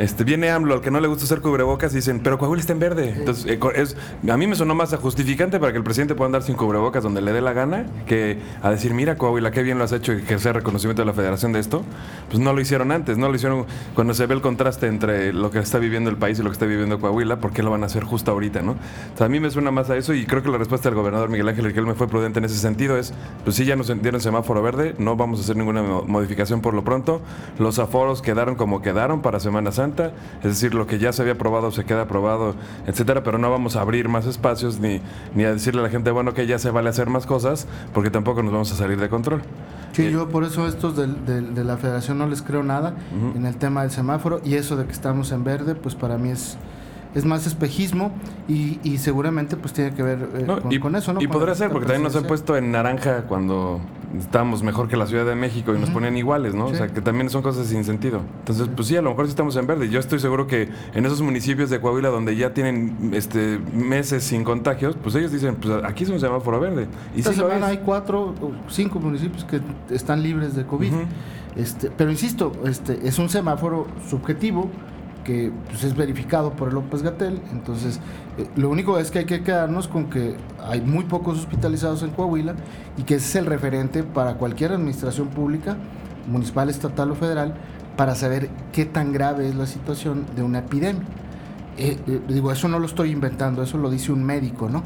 este, 0.01 0.25
viene 0.25 0.51
AMLO, 0.51 0.75
al 0.75 0.81
que 0.81 0.91
no 0.91 0.99
le 0.99 1.09
gusta 1.09 1.25
hacer 1.25 1.41
cubrebocas, 1.41 1.93
y 1.93 1.97
dicen, 1.97 2.21
pero 2.21 2.39
Coahuila 2.39 2.61
está 2.61 2.73
en 2.73 2.79
verde. 2.79 3.15
Entonces, 3.17 3.47
eh, 3.47 3.61
es, 3.77 3.97
a 4.29 4.37
mí 4.37 4.47
me 4.47 4.57
sonó 4.57 4.75
más 4.75 4.93
a 4.93 4.97
justificante 4.97 5.61
para 5.61 5.73
que 5.73 5.79
el 5.79 5.85
presidente 5.85 6.15
pueda 6.15 6.27
andar 6.27 6.43
sin 6.43 6.57
cubrebocas 6.57 7.03
donde 7.03 7.21
le 7.21 7.33
dé 7.33 7.41
la 7.41 7.53
gana, 7.53 7.87
que 8.07 8.39
a 8.63 8.71
decir, 8.71 8.95
mira 8.95 9.17
Coahuila, 9.17 9.51
qué 9.51 9.63
bien 9.63 9.79
lo 9.79 9.85
has 9.85 9.93
hecho 9.93 10.13
y 10.13 10.23
que 10.23 10.39
sea 10.39 10.53
reconocimiento 10.53 11.03
de 11.03 11.07
la 11.07 11.13
federación 11.13 11.53
de 11.53 11.61
esto. 11.61 11.85
Pues 12.29 12.41
no 12.41 12.53
lo 12.53 12.61
hicieron 12.61 12.93
antes, 12.93 13.19
no 13.19 13.29
lo 13.29 13.35
hicieron 13.35 13.67
cuando 13.95 14.15
se 14.15 14.27
ve 14.27 14.35
el 14.35 14.41
contraste 14.41 14.87
entre 14.87 15.33
lo 15.33 15.51
que 15.51 15.59
está 15.59 15.79
viviendo 15.79 16.11
el 16.11 16.17
país 16.17 16.39
y 16.39 16.43
lo 16.43 16.49
que 16.49 16.55
está 16.55 16.67
viviendo 16.67 16.99
Coahuila, 16.99 17.39
¿por 17.39 17.53
qué 17.53 17.63
lo 17.63 17.71
van 17.71 17.83
a 17.83 17.87
hacer 17.87 18.05
justo 18.05 18.31
ahorita, 18.31 18.63
no? 18.63 18.73
O 18.73 19.17
sea, 19.17 19.27
a 19.27 19.29
mí 19.29 19.39
me 19.39 19.51
suena 19.51 19.71
más 19.71 19.91
a 19.91 19.97
eso 19.97 20.15
y 20.15 20.25
creo 20.27 20.43
que 20.43 20.49
la 20.49 20.59
respuesta 20.59 20.89
del 20.89 20.97
gobernador 20.97 21.29
Miguel 21.29 21.49
Ángel 21.49 21.87
me 21.87 21.95
fue 21.95 22.09
prudente 22.09 22.39
en 22.39 22.47
ese 22.47 22.57
sentido 22.57 22.97
es, 22.97 23.13
pues 23.45 23.57
sí, 23.57 23.65
ya 23.65 23.77
nos 23.77 23.89
dieron 24.01 24.21
semáforo 24.21 24.63
verde, 24.63 24.95
no 24.99 25.17
vamos 25.17 25.41
a 25.41 25.43
hacer 25.43 25.57
ninguna 25.57 25.83
modificación 25.83 26.61
por 26.61 26.75
lo 26.75 26.85
pronto. 26.85 27.21
Los 27.59 27.79
aforos 27.79 28.23
quedaron 28.23 28.55
como 28.55 28.83
quedaron 28.83 29.23
para 29.23 29.41
Semana 29.41 29.73
Santa, 29.73 29.90
es 30.43 30.45
decir, 30.45 30.75
lo 30.75 30.87
que 30.87 30.99
ya 30.99 31.13
se 31.13 31.23
había 31.23 31.35
aprobado 31.35 31.71
se 31.71 31.85
queda 31.85 32.03
aprobado, 32.03 32.55
etcétera, 32.87 33.23
pero 33.23 33.39
no 33.39 33.51
vamos 33.51 33.77
a 33.77 33.83
abrir 33.83 34.09
más 34.09 34.27
espacios 34.27 34.81
ni, 34.81 35.01
ni 35.35 35.45
a 35.45 35.53
decirle 35.53 35.81
a 35.81 35.85
la 35.85 35.91
gente, 35.91 36.11
bueno, 36.11 36.35
que 36.35 36.47
ya 36.47 36.59
se 36.59 36.71
vale 36.71 36.89
hacer 36.89 37.09
más 37.09 37.27
cosas, 37.27 37.67
porque 37.93 38.11
tampoco 38.11 38.43
nos 38.43 38.53
vamos 38.53 38.73
a 38.73 38.77
salir 38.77 39.01
de 39.01 39.09
control. 39.09 39.43
Sí, 39.93 40.07
eh, 40.07 40.13
yo 40.13 40.29
por 40.29 40.45
eso 40.45 40.67
estos 40.67 40.97
de, 40.97 41.65
la 41.65 41.77
federación 41.77 42.19
no 42.19 42.27
les 42.27 42.43
creo 42.43 42.63
nada 42.63 42.95
en 43.35 43.47
el 43.47 43.57
tema 43.57 43.83
del 43.83 43.91
semáforo 43.91 44.41
y 44.45 44.55
eso 44.55 44.77
de 44.77 44.87
que 44.87 44.93
estamos 44.93 45.33
en 45.33 45.45
verde, 45.45 45.75
pues 45.75 45.95
para 45.95 46.19
mí 46.19 46.31
es 46.31 46.57
es 47.15 47.25
más 47.25 47.47
espejismo 47.47 48.13
y, 48.49 48.79
y 48.83 48.99
seguramente 48.99 49.57
pues 49.57 49.73
tiene 49.73 49.95
que 49.95 50.03
ver 50.03 50.29
eh, 50.35 50.79
con, 50.79 50.95
eso, 50.97 51.13
¿no? 51.13 51.21
Y 51.21 51.27
podría 51.27 51.55
ser, 51.55 51.71
porque 51.71 51.87
también 51.87 52.05
nos 52.05 52.17
han 52.17 52.25
puesto 52.25 52.57
en 52.57 52.71
naranja 52.71 53.23
cuando 53.23 53.81
estábamos 54.19 54.63
mejor 54.63 54.89
que 54.89 54.97
la 54.97 55.07
Ciudad 55.07 55.25
de 55.25 55.35
México 55.35 55.75
y 55.75 55.79
nos 55.79 55.91
ponían 55.91 56.17
iguales, 56.17 56.55
¿no? 56.55 56.67
O 56.67 56.75
sea, 56.75 56.89
que 56.89 57.01
también 57.01 57.31
son 57.31 57.43
cosas 57.43 57.67
sin 57.67 57.85
sentido. 57.85 58.21
Entonces, 58.41 58.69
pues 58.75 58.89
sí, 58.89 58.97
a 58.97 59.03
lo 59.03 59.11
mejor 59.11 59.27
sí 59.27 59.31
estamos 59.31 59.57
en 59.57 59.67
verde. 59.67 59.89
Yo 59.89 60.01
estoy 60.01 60.19
seguro 60.19 60.47
que 60.47 60.69
en 60.95 61.07
esos 61.07 61.23
municipios 61.23 61.71
de 61.71 61.81
Coahuila 61.81 62.09
donde 62.09 62.37
ya 62.37 62.53
tienen 62.53 63.11
este 63.13 63.59
meses 63.73 64.25
sin 64.25 64.45
contagios, 64.45 64.97
pues 65.03 65.15
ellos 65.15 65.33
dicen, 65.33 65.57
pues 65.57 65.83
aquí 65.85 66.05
es 66.05 66.11
un 66.11 66.21
semáforo 66.21 66.61
verde. 66.61 66.87
Y 67.15 67.21
Esta 67.21 67.33
semana 67.33 67.67
hay 67.67 67.79
cuatro 67.79 68.35
o 68.41 68.53
cinco 68.69 68.99
municipios 68.99 69.45
que 69.45 69.61
están 69.91 70.23
libres 70.23 70.55
de 70.57 70.67
COVID. 70.67 70.93
este, 71.57 71.91
pero 71.91 72.11
insisto, 72.11 72.53
este 72.65 73.07
es 73.07 73.19
un 73.19 73.29
semáforo 73.29 73.87
subjetivo 74.09 74.71
pues, 75.69 75.85
es 75.85 75.97
verificado 75.97 76.53
por 76.53 76.69
el 76.69 76.75
López 76.75 77.03
Gatel. 77.03 77.41
Entonces, 77.53 78.01
eh, 78.39 78.47
lo 78.57 78.69
único 78.69 78.99
es 78.99 79.11
que 79.11 79.21
hay 79.21 79.25
que 79.25 79.43
quedarnos 79.43 79.89
con 79.89 80.11
que 80.11 80.37
hay 80.63 80.81
muy 80.81 81.05
pocos 81.05 81.39
hospitalizados 81.39 82.03
en 82.03 82.11
Coahuila 82.11 82.55
y 82.97 83.03
que 83.03 83.17
ese 83.17 83.27
es 83.27 83.37
el 83.37 83.47
referente 83.47 84.03
para 84.03 84.35
cualquier 84.35 84.73
administración 84.73 85.29
pública 85.29 85.77
municipal, 86.27 86.69
estatal 86.69 87.11
o 87.11 87.15
federal, 87.15 87.55
para 87.97 88.15
saber 88.15 88.51
qué 88.73 88.85
tan 88.85 89.13
grave 89.13 89.49
es 89.49 89.55
la 89.55 89.67
situación 89.67 90.27
de 90.37 90.43
una 90.43 90.61
epidemia. 90.61 91.03
Eh, 91.77 91.99
eh, 92.07 92.21
digo, 92.29 92.53
eso 92.53 92.69
no 92.69 92.79
lo 92.79 92.87
estoy 92.87 93.11
inventando, 93.11 93.63
eso 93.63 93.79
lo 93.79 93.91
dice 93.91 94.13
un 94.13 94.25
médico, 94.25 94.69
¿no? 94.69 94.83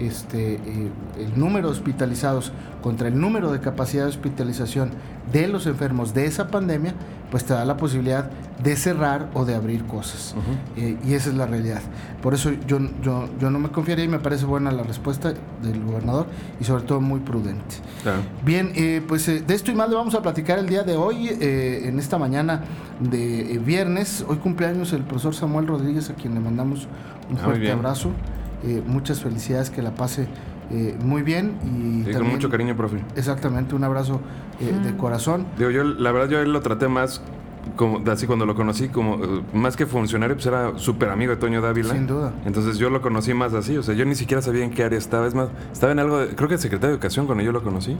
Este, 0.00 0.54
eh, 0.54 0.90
el 1.18 1.38
número 1.38 1.68
de 1.68 1.74
hospitalizados 1.74 2.52
contra 2.82 3.08
el 3.08 3.20
número 3.20 3.52
de 3.52 3.60
capacidad 3.60 4.04
de 4.04 4.08
hospitalización 4.08 4.90
de 5.30 5.46
los 5.46 5.66
enfermos 5.66 6.14
de 6.14 6.24
esa 6.24 6.48
pandemia, 6.48 6.94
pues 7.30 7.44
te 7.44 7.52
da 7.52 7.66
la 7.66 7.76
posibilidad 7.76 8.30
de 8.62 8.76
cerrar 8.76 9.28
o 9.34 9.44
de 9.44 9.54
abrir 9.54 9.84
cosas. 9.84 10.34
y 10.76 11.12
esa 11.12 11.28
es 11.28 11.36
la 11.36 11.46
realidad. 11.46 11.82
Por 12.22 12.32
eso 12.32 12.50
yo, 12.66 12.78
yo, 13.02 13.28
yo 13.38 13.50
no 13.50 13.58
me 13.58 13.68
confiaría 13.68 14.04
y 14.04 14.08
me 14.08 14.18
parece 14.18 14.46
buena 14.46 14.72
la 14.72 14.82
respuesta 14.82 15.34
del 15.62 15.84
gobernador 15.84 16.26
y 16.58 16.64
sobre 16.64 16.84
todo 16.84 17.00
muy 17.00 17.20
prudente. 17.20 17.76
Bien, 18.44 18.72
pues 19.06 19.26
de 19.26 19.54
esto 19.54 19.70
y 19.70 19.74
más 19.74 19.90
le 19.90 19.96
vamos 19.96 20.14
a 20.14 20.22
platicar 20.22 20.58
el 20.58 20.66
día 20.66 20.82
de 20.82 20.96
hoy, 20.96 21.28
en 21.40 21.98
esta 21.98 22.18
mañana 22.18 22.62
de 23.00 23.60
viernes. 23.64 24.24
Hoy 24.26 24.38
cumpleaños 24.38 24.92
el 24.92 25.02
profesor 25.02 25.34
Samuel 25.34 25.66
Rodríguez, 25.66 26.10
a 26.10 26.14
quien 26.14 26.34
le 26.34 26.40
mandamos 26.40 26.88
un 27.30 27.38
ah, 27.38 27.44
fuerte 27.44 27.70
abrazo. 27.70 28.10
Eh, 28.64 28.82
muchas 28.86 29.20
felicidades, 29.22 29.70
que 29.70 29.82
la 29.82 29.94
pase 29.94 30.28
eh, 30.70 30.96
muy 31.02 31.22
bien. 31.22 31.54
Y 31.64 32.12
con 32.12 32.28
mucho 32.28 32.48
cariño, 32.48 32.76
profe. 32.76 32.98
Exactamente, 33.16 33.74
un 33.74 33.84
abrazo 33.84 34.20
eh, 34.60 34.72
de 34.84 34.96
corazón. 34.96 35.46
Digo, 35.58 35.70
yo 35.70 35.84
la 35.84 36.12
verdad 36.12 36.28
yo 36.28 36.38
a 36.38 36.42
él 36.42 36.52
lo 36.52 36.60
traté 36.60 36.88
más 36.88 37.22
como 37.76 38.02
así 38.10 38.26
cuando 38.26 38.46
lo 38.46 38.54
conocí 38.54 38.88
como 38.88 39.18
más 39.52 39.76
que 39.76 39.84
funcionario 39.84 40.34
pues 40.34 40.46
era 40.46 40.78
súper 40.78 41.10
amigo 41.10 41.32
de 41.32 41.36
Toño 41.36 41.60
Dávila 41.60 41.92
sin 41.92 42.06
duda 42.06 42.32
entonces 42.46 42.78
yo 42.78 42.88
lo 42.88 43.02
conocí 43.02 43.34
más 43.34 43.52
así 43.52 43.76
o 43.76 43.82
sea 43.82 43.94
yo 43.94 44.06
ni 44.06 44.14
siquiera 44.14 44.40
sabía 44.40 44.64
en 44.64 44.70
qué 44.70 44.82
área 44.82 44.98
estaba 44.98 45.26
es 45.26 45.34
más 45.34 45.50
estaba 45.70 45.92
en 45.92 45.98
algo 45.98 46.20
creo 46.34 46.48
que 46.48 46.54
el 46.54 46.60
secretario 46.60 46.88
de 46.88 46.94
educación 46.94 47.26
cuando 47.26 47.44
yo 47.44 47.52
lo 47.52 47.62
conocí 47.62 47.98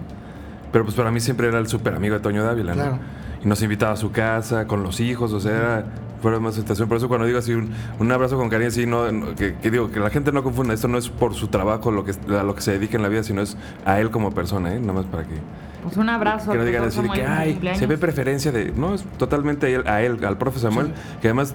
pero 0.72 0.84
pues 0.84 0.96
para 0.96 1.10
mí 1.10 1.20
siempre 1.20 1.48
era 1.48 1.58
el 1.58 1.68
súper 1.68 1.94
amigo 1.94 2.14
de 2.14 2.20
Toño 2.20 2.42
Dávila 2.42 2.72
claro. 2.72 2.98
y 3.44 3.46
nos 3.46 3.62
invitaba 3.62 3.92
a 3.92 3.96
su 3.96 4.10
casa 4.12 4.66
con 4.66 4.82
los 4.82 4.98
hijos 4.98 5.34
o 5.34 5.40
sea 5.40 5.56
era 5.56 5.84
fuera 6.20 6.40
más 6.40 6.54
situación. 6.54 6.88
Por 6.88 6.96
eso 6.96 7.08
cuando 7.08 7.26
digo 7.26 7.38
así 7.38 7.52
un, 7.52 8.12
abrazo 8.12 8.36
con 8.36 8.48
cariño, 8.48 8.68
así, 8.68 8.86
no, 8.86 9.04
que, 9.34 9.54
digo 9.70 9.90
que 9.90 10.00
la 10.00 10.10
gente 10.10 10.32
no 10.32 10.42
confunda, 10.42 10.74
esto 10.74 10.88
no 10.88 10.98
es 10.98 11.08
por 11.08 11.34
su 11.34 11.48
trabajo 11.48 11.90
lo 11.90 12.04
que, 12.04 12.12
a 12.12 12.42
lo 12.42 12.54
que 12.54 12.62
se 12.62 12.72
dedica 12.72 12.96
en 12.96 13.02
la 13.02 13.08
vida, 13.08 13.22
sino 13.22 13.42
es 13.42 13.56
a 13.84 14.00
él 14.00 14.10
como 14.10 14.32
persona, 14.32 14.74
¿eh? 14.74 14.80
Nada 14.80 14.94
más 14.94 15.06
para 15.06 15.24
que... 15.24 15.34
Pues 15.82 15.96
un 15.96 16.10
abrazo. 16.10 16.52
Que 16.52 16.58
no 16.58 16.64
digan 16.64 16.84
decir 16.84 17.08
que, 17.10 17.24
ay, 17.24 17.58
se 17.74 17.86
ve 17.86 17.96
preferencia 17.96 18.52
de... 18.52 18.72
No, 18.72 18.94
es 18.94 19.04
totalmente 19.16 19.82
a 19.86 20.02
él, 20.02 20.24
al 20.24 20.36
profe 20.36 20.58
Samuel, 20.58 20.92
que 21.20 21.28
además 21.28 21.54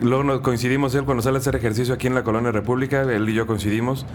luego 0.00 0.24
nos 0.24 0.40
coincidimos 0.40 0.94
él 0.94 1.04
cuando 1.04 1.22
sale 1.22 1.36
a 1.36 1.40
hacer 1.40 1.56
ejercicio 1.56 1.94
aquí 1.94 2.06
en 2.06 2.14
la 2.14 2.22
Colonia 2.22 2.50
República, 2.52 3.02
él 3.02 3.28
y 3.28 3.34
yo 3.34 3.46
coincidimos. 3.46 4.06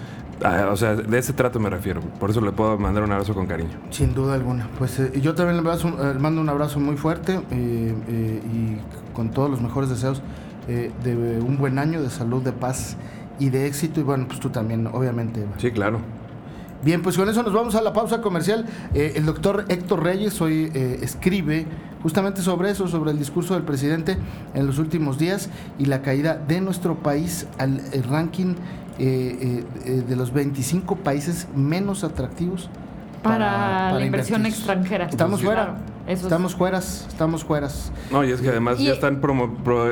Ah, 0.44 0.70
o 0.72 0.76
sea, 0.76 0.96
de 0.96 1.18
ese 1.18 1.34
trato 1.34 1.60
me 1.60 1.70
refiero. 1.70 2.02
Por 2.20 2.30
eso 2.30 2.42
le 2.42 2.52
puedo 2.52 2.78
mandar 2.78 3.04
un 3.04 3.12
abrazo 3.12 3.34
con 3.34 3.46
cariño. 3.46 3.70
Sin 3.90 4.14
duda 4.14 4.34
alguna. 4.34 4.68
Pues 4.78 5.00
eh, 5.00 5.12
yo 5.22 5.34
también 5.34 5.64
le, 5.64 5.72
eh, 5.72 6.14
mando 6.20 6.42
un 6.42 6.50
abrazo 6.50 6.80
muy 6.80 6.98
fuerte 6.98 7.40
eh, 7.52 8.42
y 8.54 8.65
con 9.16 9.32
todos 9.32 9.50
los 9.50 9.62
mejores 9.62 9.90
deseos 9.90 10.22
de 10.68 11.40
un 11.40 11.58
buen 11.58 11.78
año, 11.78 12.02
de 12.02 12.10
salud, 12.10 12.42
de 12.42 12.52
paz 12.52 12.98
y 13.40 13.50
de 13.50 13.68
éxito. 13.68 14.00
Y 14.00 14.04
bueno, 14.04 14.26
pues 14.28 14.40
tú 14.40 14.50
también, 14.50 14.88
obviamente. 14.88 15.46
Sí, 15.58 15.72
claro. 15.72 16.00
Bien, 16.84 17.02
pues 17.02 17.18
con 17.18 17.30
eso 17.30 17.42
nos 17.44 17.54
vamos 17.54 17.76
a 17.76 17.82
la 17.82 17.94
pausa 17.94 18.22
comercial. 18.22 18.66
el 18.94 19.26
doctor 19.26 19.66
Héctor 19.70 20.04
Reyes 20.04 20.42
hoy 20.42 20.72
escribe 20.74 21.66
justamente 22.06 22.44
sobre 22.44 22.70
eso, 22.70 22.88
sobre 22.88 23.10
el 23.10 23.18
discurso 23.18 23.56
del 23.56 23.64
presidente 23.64 24.18
en 24.54 24.68
los 24.68 24.78
últimos 24.78 25.18
días 25.18 25.50
y 25.80 25.86
la 25.86 26.04
caída 26.04 26.36
de 26.36 26.62
nuestro 26.62 26.96
país 26.98 27.48
al 27.58 27.82
ranking 28.08 28.54
eh, 28.98 29.66
eh, 29.86 30.04
de 30.08 30.16
los 30.16 30.32
25 30.32 30.98
países 30.98 31.48
menos 31.54 32.06
atractivos 32.06 32.70
para, 33.22 33.92
la 33.92 34.06
inversión 34.06 34.46
extranjera. 34.46 35.08
Estamos 35.08 35.42
fuera. 35.42 35.76
Estamos 36.08 36.56
fuera, 36.56 36.80
estamos 36.80 37.44
fuera. 37.44 37.70
No, 38.12 38.24
y 38.24 38.32
es 38.32 38.42
que 38.42 38.50
además 38.50 38.80
ya 38.80 38.94
están 38.94 39.22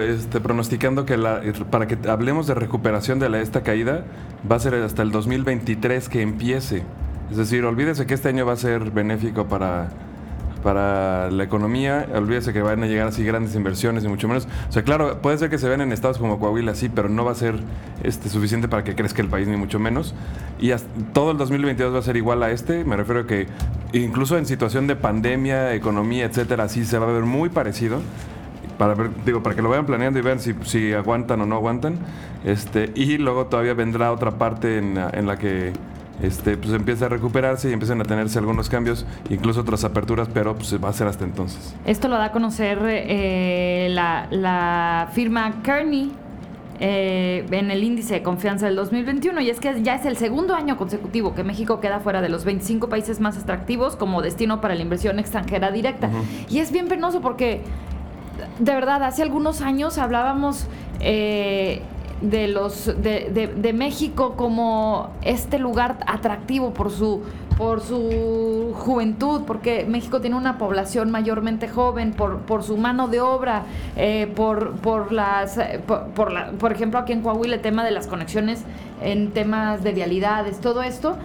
este, 0.01 0.39
pronosticando 0.39 1.05
que 1.05 1.17
la, 1.17 1.41
para 1.70 1.88
que 1.88 1.98
hablemos 2.10 2.48
de 2.48 2.55
recuperación 2.55 3.20
de 3.20 3.29
la, 3.29 3.41
esta 3.41 3.63
caída 3.63 4.03
va 4.50 4.58
a 4.58 4.60
ser 4.60 4.75
hasta 4.75 5.01
el 5.01 5.12
2023 5.12 6.10
que 6.10 6.22
empiece. 6.22 6.84
Es 7.32 7.38
decir, 7.38 7.65
olvídese 7.65 8.05
que 8.05 8.13
este 8.13 8.29
año 8.29 8.46
va 8.46 8.53
a 8.53 8.58
ser 8.58 8.91
benéfico 8.91 9.48
para 9.48 9.89
para 10.63 11.29
la 11.29 11.43
economía. 11.43 12.08
Olvídese 12.15 12.53
que 12.53 12.62
van 12.62 12.82
a 12.82 12.88
llegar 12.88 13.08
así 13.08 13.24
grandes 13.24 13.53
inversiones 13.55 14.03
y 14.03 14.08
mucho 14.08 14.27
menos. 14.27 14.48
O 14.70 14.72
sea, 14.72 14.84
claro, 14.84 15.22
puede 15.22 15.38
ser 15.38 15.50
que 15.50 15.58
se 15.58 15.67
vean 15.67 15.82
en 15.82 15.91
estados 15.91 16.17
como 16.17 16.39
Coahuila, 16.39 16.74
sí, 16.74 16.89
pero 16.89 17.10
no 17.10 17.25
va 17.25 17.34
a 17.34 17.36
ser 17.36 17.55
este, 18.03 18.29
suficiente 18.29 18.67
para 18.67 18.84
que 18.84 18.96
crezca 18.96 19.22
el 19.22 19.27
país, 19.27 19.48
ni 19.48 19.58
mucho 19.58 19.77
menos. 19.79 20.15
Y 20.60 20.72
todo 21.12 21.32
el 21.32 21.38
2022 21.38 21.93
va 21.93 22.00
a 22.00 22.01
ser 22.01 22.17
igual 22.17 22.41
a 22.41 22.51
este. 22.51 22.86
Me 22.86 22.96
refiero 22.96 23.22
a 23.22 23.27
que 23.27 23.48
incluso 23.91 24.38
en 24.38 24.46
situación 24.46 24.88
de 24.88 24.96
pandemia, 24.96 25.75
economía, 25.75 26.25
etcétera, 26.25 26.70
sí 26.70 26.86
se 26.86 26.98
va 26.98 27.10
a 27.10 27.12
ver 27.12 27.24
muy 27.24 27.50
parecido. 27.50 28.00
Para 28.77 28.96
ver, 28.96 29.12
digo, 29.25 29.43
para 29.43 29.55
que 29.55 29.62
lo 29.62 29.70
vayan 29.70 29.86
planeando 29.86 30.17
y 30.17 30.24
vean 30.24 30.39
si, 30.39 30.55
si 30.63 30.93
aguantan 30.93 31.41
o 31.41 31.46
no 31.46 31.55
aguantan. 31.55 31.98
Este, 32.46 32.91
y 32.96 33.17
luego 33.17 33.46
todavía 33.46 33.74
vendrá 33.74 34.12
otra 34.12 34.32
parte 34.32 34.77
en, 34.77 34.98
en 34.98 35.27
la 35.27 35.38
que 35.38 35.74
este, 36.23 36.55
pues 36.55 36.73
empieza 36.73 37.05
a 37.05 37.09
recuperarse 37.09 37.69
y 37.69 37.73
empiezan 37.73 37.99
a 37.99 38.05
tenerse 38.05 38.39
algunos 38.39 38.69
cambios, 38.69 39.05
incluso 39.29 39.59
otras 39.59 39.83
aperturas, 39.83 40.29
pero 40.33 40.55
pues 40.55 40.81
va 40.81 40.87
a 40.87 40.93
ser 40.93 41.07
hasta 41.07 41.25
entonces. 41.25 41.75
Esto 41.85 42.07
lo 42.07 42.15
da 42.15 42.25
a 42.25 42.31
conocer 42.31 42.79
eh, 42.81 43.89
la, 43.91 45.09
firma 45.11 45.61
Kearney 45.63 46.13
eh, 46.79 47.45
en 47.51 47.71
el 47.71 47.83
índice 47.83 48.15
de 48.15 48.23
confianza 48.23 48.67
del 48.67 48.77
2021 48.77 49.41
y 49.41 49.49
es 49.49 49.59
que 49.59 49.83
ya 49.83 49.95
es 49.95 50.05
el 50.05 50.15
segundo 50.15 50.55
año 50.55 50.77
consecutivo 50.77 51.35
que 51.35 51.43
México 51.43 51.81
queda 51.81 51.99
fuera 51.99 52.21
de 52.21 52.29
los 52.29 52.45
25 52.45 52.87
países 52.87 53.19
más 53.19 53.37
atractivos 53.37 53.97
como 53.97 54.21
destino 54.21 54.61
para 54.61 54.75
la 54.75 54.81
inversión 54.81 55.19
extranjera 55.19 55.71
directa. 55.71 56.09
Y 56.49 56.59
es 56.59 56.71
bien 56.71 56.87
penoso 56.87 57.19
porque, 57.19 57.61
de 58.59 58.73
verdad, 58.73 59.03
hace 59.03 59.23
algunos 59.23 59.61
años 59.61 59.97
hablábamos... 59.97 60.67
Eh, 61.01 61.81
de 62.23 62.47
los 62.47 62.85
de, 62.85 63.51
de, 63.53 63.73
México 63.73 64.35
como 64.37 65.09
este 65.23 65.59
lugar 65.59 65.97
atractivo 66.07 66.73
por 66.73 66.89
su 66.89 67.21
por 67.57 67.81
su 67.81 68.73
juventud, 68.75 69.41
porque 69.45 69.85
México 69.87 70.21
tiene 70.21 70.35
una 70.35 70.57
población 70.57 71.11
mayormente 71.11 71.67
joven, 71.67 72.13
por, 72.13 72.39
por 72.39 72.63
su 72.63 72.77
mano 72.77 73.07
de 73.07 73.21
obra, 73.21 73.63
eh, 73.95 74.31
por, 74.35 74.71
por 74.77 75.11
las 75.11 75.59
por, 75.85 76.31
la, 76.31 76.51
por 76.51 76.71
ejemplo 76.71 76.97
aquí 76.97 77.13
en 77.13 77.21
Coahuila 77.21 77.55
el 77.55 77.61
tema 77.61 77.83
de 77.83 77.91
las 77.91 78.07
conexiones 78.07 78.63
en 79.03 79.31
temas 79.31 79.83
de 79.83 79.91
vialidades, 79.91 80.59
todo 80.61 80.81
esto. 80.81 81.17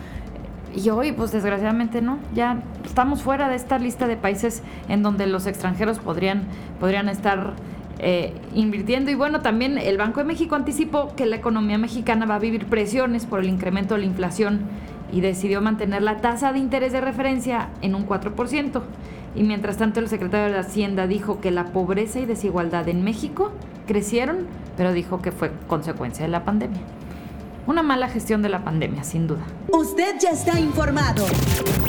Y 0.75 0.91
hoy, 0.91 1.13
pues 1.13 1.33
desgraciadamente 1.33 2.03
no, 2.03 2.19
ya 2.35 2.61
estamos 2.85 3.23
fuera 3.23 3.49
de 3.49 3.57
esta 3.57 3.79
lista 3.79 4.07
de 4.07 4.17
países 4.17 4.63
en 4.89 5.03
donde 5.03 5.27
los 5.27 5.47
extranjeros 5.47 5.99
podrían, 5.99 6.43
podrían 6.79 7.09
estar 7.09 7.55
eh, 7.99 8.33
invirtiendo. 8.55 9.11
Y 9.11 9.15
bueno, 9.15 9.41
también 9.41 9.79
el 9.79 9.97
Banco 9.97 10.21
de 10.21 10.25
México 10.25 10.55
anticipó 10.55 11.15
que 11.17 11.27
la 11.27 11.37
economía 11.37 11.79
mexicana 11.79 12.27
va 12.27 12.37
a 12.37 12.39
vivir 12.39 12.67
presiones 12.67 13.27
por 13.27 13.41
el 13.41 13.49
incremento 13.49 13.95
de 13.95 14.01
la 14.01 14.07
inflación 14.07 14.61
y 15.13 15.21
decidió 15.21 15.61
mantener 15.61 16.03
la 16.03 16.19
tasa 16.19 16.53
de 16.53 16.59
interés 16.59 16.93
de 16.93 17.01
referencia 17.01 17.71
en 17.83 17.95
un 17.95 18.07
4%. 18.07 18.83
Y 19.35 19.43
mientras 19.43 19.77
tanto 19.77 20.01
el 20.01 20.09
secretario 20.09 20.53
de 20.53 20.61
Hacienda 20.61 21.07
dijo 21.07 21.41
que 21.41 21.51
la 21.51 21.67
pobreza 21.67 22.21
y 22.21 22.27
desigualdad 22.27 22.89
en 22.89 23.05
México 23.05 23.53
crecieron, 23.87 24.47
pero 24.77 24.93
dijo 24.93 25.21
que 25.21 25.33
fue 25.33 25.51
consecuencia 25.67 26.25
de 26.25 26.31
la 26.31 26.45
pandemia. 26.45 26.81
Una 27.69 27.83
mala 27.83 28.09
gestión 28.09 28.41
de 28.41 28.49
la 28.49 28.65
pandemia, 28.65 29.05
sin 29.05 29.27
duda. 29.27 29.43
Usted 29.71 30.17
ya 30.19 30.31
está 30.31 30.59
informado. 30.59 31.27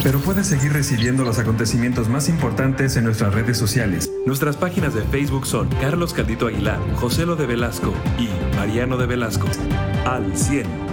Pero 0.03 0.19
puede 0.19 0.43
seguir 0.43 0.73
recibiendo 0.73 1.23
los 1.23 1.39
acontecimientos 1.39 2.09
más 2.09 2.27
importantes 2.27 2.97
en 2.97 3.05
nuestras 3.05 3.33
redes 3.33 3.57
sociales. 3.57 4.11
Nuestras 4.25 4.57
páginas 4.57 4.93
de 4.93 5.03
Facebook 5.03 5.47
son 5.47 5.69
Carlos 5.79 6.13
Caldito 6.13 6.47
Aguilar, 6.47 6.79
José 6.95 7.25
Lo 7.25 7.37
de 7.37 7.45
Velasco 7.45 7.93
y 8.17 8.27
Mariano 8.57 8.97
de 8.97 9.05
Velasco. 9.05 9.47
Al 10.05 10.35
100. 10.35 10.88